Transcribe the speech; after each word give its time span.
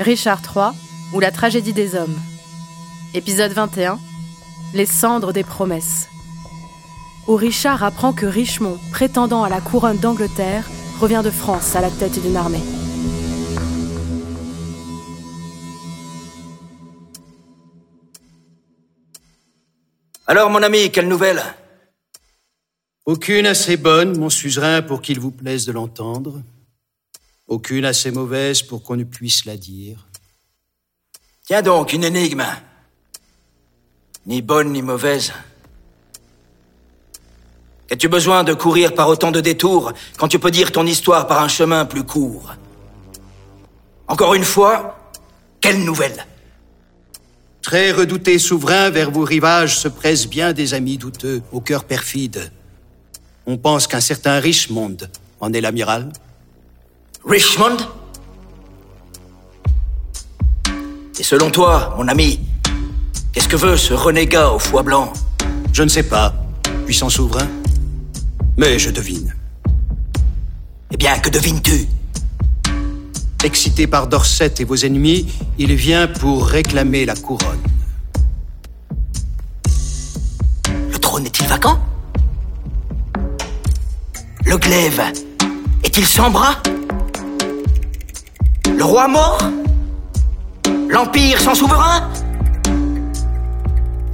Richard 0.00 0.40
III 0.40 0.70
ou 1.12 1.20
la 1.20 1.30
tragédie 1.30 1.74
des 1.74 1.94
hommes. 1.94 2.18
Épisode 3.12 3.52
21 3.52 3.98
Les 4.72 4.86
cendres 4.86 5.34
des 5.34 5.44
promesses. 5.44 6.08
Où 7.28 7.36
Richard 7.36 7.84
apprend 7.84 8.14
que 8.14 8.24
Richemont, 8.24 8.78
prétendant 8.92 9.44
à 9.44 9.50
la 9.50 9.60
couronne 9.60 9.98
d'Angleterre, 9.98 10.64
revient 11.00 11.20
de 11.22 11.30
France 11.30 11.76
à 11.76 11.82
la 11.82 11.90
tête 11.90 12.18
d'une 12.18 12.36
armée. 12.36 12.62
Alors, 20.26 20.48
mon 20.48 20.62
ami, 20.62 20.90
quelle 20.90 21.08
nouvelle? 21.08 21.42
Aucune 23.04 23.44
assez 23.44 23.76
bonne, 23.76 24.16
mon 24.18 24.30
suzerain, 24.30 24.80
pour 24.80 25.02
qu'il 25.02 25.20
vous 25.20 25.30
plaise 25.30 25.66
de 25.66 25.72
l'entendre. 25.72 26.40
Aucune 27.50 27.84
assez 27.84 28.12
mauvaise 28.12 28.62
pour 28.62 28.84
qu'on 28.84 28.94
ne 28.94 29.02
puisse 29.02 29.44
la 29.44 29.56
dire. 29.56 30.06
Tiens 31.44 31.62
donc, 31.62 31.92
une 31.92 32.04
énigme. 32.04 32.46
Ni 34.24 34.40
bonne 34.40 34.70
ni 34.70 34.82
mauvaise. 34.82 35.32
As-tu 37.90 38.06
besoin 38.06 38.44
de 38.44 38.54
courir 38.54 38.94
par 38.94 39.08
autant 39.08 39.32
de 39.32 39.40
détours 39.40 39.92
quand 40.16 40.28
tu 40.28 40.38
peux 40.38 40.52
dire 40.52 40.70
ton 40.70 40.86
histoire 40.86 41.26
par 41.26 41.42
un 41.42 41.48
chemin 41.48 41.86
plus 41.86 42.04
court? 42.04 42.54
Encore 44.06 44.34
une 44.34 44.44
fois, 44.44 45.10
quelle 45.60 45.82
nouvelle? 45.82 46.24
Très 47.62 47.90
redouté 47.90 48.38
souverain, 48.38 48.90
vers 48.90 49.10
vos 49.10 49.24
rivages 49.24 49.76
se 49.76 49.88
pressent 49.88 50.28
bien 50.28 50.52
des 50.52 50.72
amis 50.72 50.98
douteux, 50.98 51.42
au 51.50 51.60
cœur 51.60 51.82
perfide. 51.82 52.52
On 53.44 53.58
pense 53.58 53.88
qu'un 53.88 54.00
certain 54.00 54.38
Richmond 54.38 54.98
en 55.40 55.52
est 55.52 55.60
l'amiral. 55.60 56.12
Richmond 57.30 57.76
Et 61.16 61.22
selon 61.22 61.48
toi, 61.48 61.94
mon 61.96 62.08
ami, 62.08 62.40
qu'est-ce 63.32 63.46
que 63.46 63.54
veut 63.54 63.76
ce 63.76 63.94
renégat 63.94 64.50
au 64.50 64.58
foie 64.58 64.82
blanc? 64.82 65.12
Je 65.72 65.84
ne 65.84 65.88
sais 65.88 66.02
pas, 66.02 66.34
puissant 66.86 67.08
souverain. 67.08 67.46
Mais 68.56 68.80
je 68.80 68.90
devine. 68.90 69.32
Eh 70.90 70.96
bien, 70.96 71.16
que 71.20 71.30
devines-tu? 71.30 71.86
Excité 73.44 73.86
par 73.86 74.08
Dorset 74.08 74.54
et 74.58 74.64
vos 74.64 74.74
ennemis, 74.74 75.32
il 75.56 75.72
vient 75.76 76.08
pour 76.08 76.48
réclamer 76.48 77.04
la 77.04 77.14
couronne. 77.14 77.62
Le 80.90 80.98
trône 80.98 81.26
est-il 81.26 81.46
vacant? 81.46 81.78
Le 84.44 84.58
glaive 84.58 85.00
est-il 85.84 86.04
sans 86.04 86.32
bras? 86.32 86.60
Le 88.80 88.86
roi 88.86 89.08
mort. 89.08 89.38
L'empire 90.88 91.38
sans 91.38 91.54
souverain. 91.54 92.08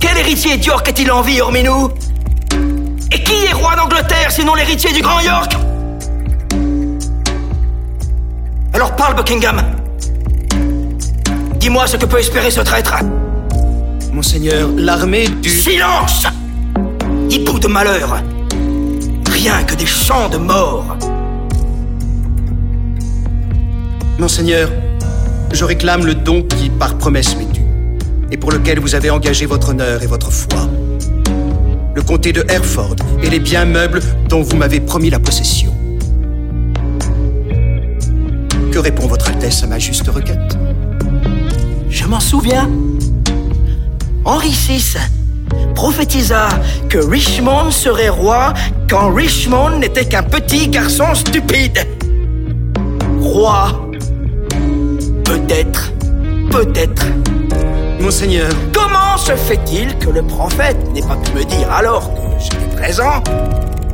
Quel 0.00 0.18
héritier 0.18 0.56
d'York 0.56 0.88
est-il 0.88 1.08
en 1.12 1.22
vie 1.22 1.40
hormis 1.40 1.62
nous? 1.62 1.88
Et 3.12 3.22
qui 3.22 3.44
est 3.44 3.52
roi 3.52 3.76
d'Angleterre 3.76 4.32
sinon 4.32 4.56
l'héritier 4.56 4.92
du 4.92 5.02
Grand 5.02 5.20
York? 5.20 5.52
Alors 8.72 8.96
parle, 8.96 9.14
Buckingham. 9.14 9.62
Dis-moi 11.60 11.86
ce 11.86 11.96
que 11.96 12.06
peut 12.06 12.18
espérer 12.18 12.50
ce 12.50 12.62
traître. 12.62 12.96
Monseigneur, 14.12 14.68
l'armée 14.76 15.28
du... 15.28 15.48
Silence! 15.48 16.26
Hibou 17.30 17.60
de 17.60 17.68
malheur. 17.68 18.20
Rien 19.30 19.62
que 19.62 19.76
des 19.76 19.86
chants 19.86 20.28
de 20.28 20.38
mort 20.38 20.96
Monseigneur, 24.18 24.70
je 25.52 25.64
réclame 25.64 26.06
le 26.06 26.14
don 26.14 26.42
qui, 26.42 26.70
par 26.70 26.96
promesse, 26.96 27.36
m'est 27.36 27.52
dû, 27.52 27.60
et 28.30 28.38
pour 28.38 28.50
lequel 28.50 28.80
vous 28.80 28.94
avez 28.94 29.10
engagé 29.10 29.44
votre 29.44 29.70
honneur 29.70 30.02
et 30.02 30.06
votre 30.06 30.30
foi. 30.30 30.68
Le 31.94 32.00
comté 32.00 32.32
de 32.32 32.44
Hereford 32.48 32.96
et 33.22 33.28
les 33.28 33.40
biens 33.40 33.66
meubles 33.66 34.00
dont 34.28 34.40
vous 34.40 34.56
m'avez 34.56 34.80
promis 34.80 35.10
la 35.10 35.18
possession. 35.18 35.74
Que 38.72 38.78
répond 38.78 39.06
votre 39.06 39.28
Altesse 39.28 39.62
à 39.62 39.66
ma 39.66 39.78
juste 39.78 40.08
requête? 40.08 40.56
Je 41.90 42.04
m'en 42.06 42.20
souviens. 42.20 42.70
Henri 44.24 44.50
VI 44.50 44.96
prophétisa 45.74 46.48
que 46.88 46.98
Richmond 46.98 47.70
serait 47.70 48.08
roi 48.08 48.54
quand 48.88 49.12
Richmond 49.12 49.78
n'était 49.78 50.06
qu'un 50.06 50.22
petit 50.22 50.68
garçon 50.68 51.14
stupide. 51.14 51.86
Roi. 53.20 53.85
Peut-être. 55.56 55.92
Peut-être. 56.50 57.06
Monseigneur, 57.98 58.50
Comment 58.74 59.16
se 59.16 59.32
fait-il 59.32 59.96
que 59.96 60.10
le 60.10 60.22
prophète 60.22 60.76
n'ait 60.92 61.00
pas 61.00 61.16
pu 61.16 61.32
me 61.32 61.44
dire 61.44 61.72
alors 61.72 62.12
que 62.12 62.20
j'étais 62.38 62.76
présent 62.76 63.22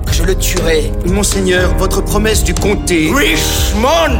que 0.04 0.12
je 0.12 0.24
le 0.24 0.34
tuerais? 0.34 0.90
Monseigneur, 1.06 1.72
votre 1.78 2.00
promesse 2.00 2.42
du 2.42 2.52
comté... 2.52 3.12
Richmond 3.14 4.18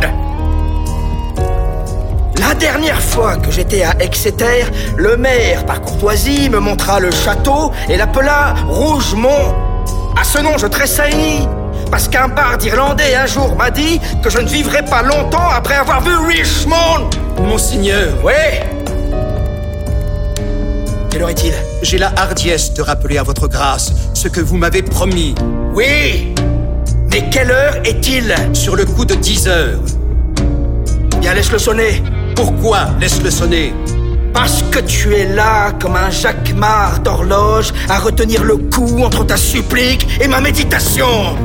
La 2.39 2.55
dernière 2.55 3.03
fois 3.03 3.37
que 3.39 3.51
j'étais 3.51 3.83
à 3.83 4.01
Exeter, 4.01 4.67
le 4.97 5.17
maire, 5.17 5.67
par 5.67 5.81
courtoisie, 5.81 6.49
me 6.49 6.61
montra 6.61 7.01
le 7.01 7.11
château 7.11 7.73
et 7.89 7.97
l'appela 7.97 8.55
Rougemont. 8.69 9.57
À 10.17 10.23
ce 10.23 10.39
nom, 10.39 10.59
je 10.59 10.69
tressaillis, 10.69 11.49
parce 11.91 12.07
qu'un 12.07 12.29
barde 12.29 12.63
irlandais 12.63 13.17
un 13.17 13.27
jour 13.27 13.57
m'a 13.57 13.73
dit 13.73 14.01
que 14.23 14.31
je 14.31 14.39
ne 14.39 14.49
vivrais 14.49 14.85
pas 14.85 15.03
longtemps 15.03 15.51
après 15.53 15.75
avoir 15.75 16.03
vu 16.03 16.15
Richmond. 16.17 17.11
Monseigneur, 17.43 18.15
Oui 18.25 18.33
Quelle 21.11 21.23
heure 21.23 21.29
est-il? 21.29 21.53
J'ai 21.83 21.99
la 21.99 22.13
hardiesse 22.17 22.73
de 22.73 22.83
rappeler 22.83 23.19
à 23.19 23.23
votre 23.23 23.49
grâce 23.49 23.93
ce 24.15 24.29
que 24.29 24.41
vous 24.41 24.57
m'avez 24.57 24.83
promis. 24.83 25.35
Oui 25.75 26.35
Mais 27.11 27.29
quelle 27.31 27.51
heure 27.51 27.77
est-il? 27.85 28.35
Sur 28.53 28.77
le 28.77 28.85
coup 28.85 29.05
de 29.05 29.15
10 29.15 29.49
heures. 29.49 29.81
Bien, 31.21 31.35
laisse-le 31.35 31.59
sonner. 31.59 32.03
Pourquoi 32.35 32.89
laisse-le 33.01 33.31
sonner? 33.31 33.75
Parce 34.33 34.63
que 34.71 34.79
tu 34.79 35.15
es 35.15 35.27
là 35.35 35.73
comme 35.81 35.97
un 35.97 36.11
jacquemart 36.11 37.01
d'horloge 37.01 37.73
à 37.89 37.99
retenir 37.99 38.45
le 38.45 38.57
coup 38.57 39.03
entre 39.03 39.25
ta 39.27 39.37
supplique 39.37 40.07
et 40.21 40.29
ma 40.29 40.41
méditation. 40.41 41.37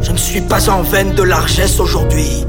Je 0.00 0.12
ne 0.12 0.16
suis 0.16 0.42
pas 0.42 0.70
en 0.70 0.82
veine 0.82 1.14
de 1.14 1.22
largesse 1.22 1.80
aujourd'hui. 1.80 2.46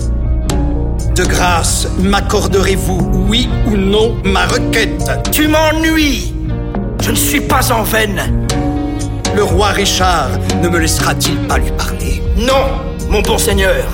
De 1.16 1.24
grâce, 1.24 1.88
m'accorderez-vous, 1.98 3.26
oui 3.30 3.48
ou 3.68 3.78
non, 3.78 4.18
ma 4.26 4.46
requête? 4.48 5.10
Tu 5.32 5.48
m'ennuies. 5.48 6.34
Je 7.02 7.12
ne 7.12 7.16
suis 7.16 7.40
pas 7.40 7.72
en 7.72 7.84
veine. 7.84 8.46
Le 9.34 9.44
roi 9.44 9.70
Richard 9.70 10.32
ne 10.62 10.68
me 10.68 10.78
laissera-t-il 10.78 11.38
pas 11.48 11.58
lui 11.58 11.72
parler? 11.72 12.22
Non, 12.36 12.68
mon 13.10 13.22
bon 13.22 13.38
seigneur. 13.38 13.86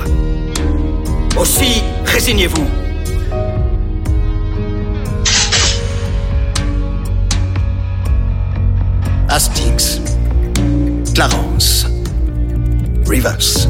Aussi, 1.39 1.83
résignez-vous. 2.05 2.65
Hastings, 9.29 10.01
Clarence, 11.13 11.85
Rivers. 13.07 13.67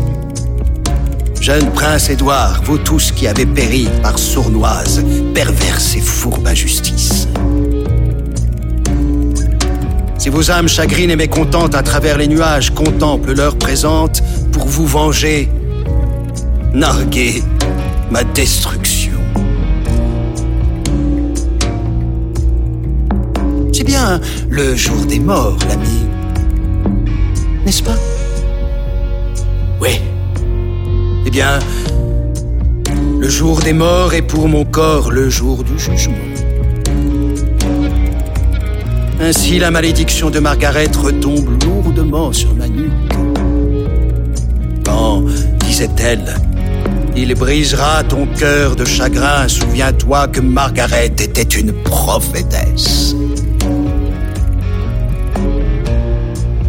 Jeune 1.41 1.72
prince 1.72 2.12
Édouard, 2.12 2.62
vous 2.66 2.78
tous 2.78 3.12
qui 3.12 3.25
avez 3.25 3.47
péri 3.47 3.90
par 4.03 4.19
sournoise, 4.19 5.03
perverse 5.34 5.96
et 5.96 6.00
fourbe 6.00 6.46
injustice. 6.47 7.28
Si 10.19 10.30
vos 10.30 10.51
âmes 10.51 10.68
chagrines 10.68 11.09
et 11.09 11.16
mécontentes 11.16 11.74
à 11.74 11.81
travers 11.81 12.19
les 12.19 12.28
nuages 12.28 12.69
contemplent 12.69 13.34
l'heure 13.34 13.57
présente 13.57 14.22
pour 14.51 14.68
vous 14.68 14.85
venger, 14.85 15.50
narguez 16.75 17.42
ma 18.12 18.24
destruction. 18.24 19.18
C'est 23.74 23.83
bien 23.83 24.21
le 24.48 24.75
jour 24.75 25.07
des 25.07 25.19
morts, 25.19 25.57
l'ami. 25.68 26.06
N'est-ce 27.65 27.81
pas? 27.81 27.98
Oui, 29.81 30.00
Eh 31.31 31.33
bien, 31.33 31.60
le 33.18 33.30
jour 33.30 33.62
des 33.62 33.72
morts 33.72 34.13
est 34.13 34.22
pour 34.22 34.50
mon 34.50 34.66
corps 34.66 35.12
le 35.12 35.30
jour 35.30 35.63
du 35.63 35.80
jugement. 35.80 36.18
Ainsi 39.22 39.57
la 39.57 39.72
malédiction 39.72 40.30
de 40.30 40.39
Margaret 40.39 40.92
retombe 40.94 41.63
lourdement 41.63 42.33
sur 42.33 42.54
ma 42.54 42.68
nuque. 42.68 42.92
Quand, 44.83 45.24
disait-elle, 45.60 46.36
il 47.16 47.34
brisera 47.36 48.04
ton 48.04 48.27
cœur 48.27 48.75
de 48.75 48.84
chagrin, 48.84 49.48
souviens-toi 49.48 50.27
que 50.27 50.42
Margaret 50.42 51.13
était 51.18 51.44
une 51.44 51.72
prophétesse. 51.72 53.16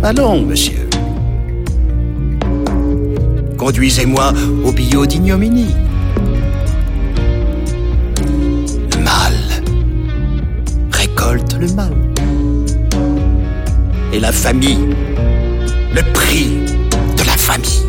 Allons, 0.04 0.42
monsieur. 0.42 0.91
Conduisez-moi 3.62 4.32
au 4.64 4.72
bio 4.72 5.06
d'ignominie. 5.06 5.76
Le 8.90 8.98
mal 9.04 9.32
récolte 10.90 11.56
le 11.60 11.68
mal. 11.72 11.92
Et 14.12 14.18
la 14.18 14.32
famille, 14.32 14.88
le 15.94 16.02
prix 16.12 16.58
de 17.16 17.24
la 17.24 17.36
famille. 17.36 17.81